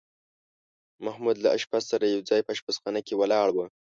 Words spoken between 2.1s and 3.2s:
یو ځای په اشپزخانه کې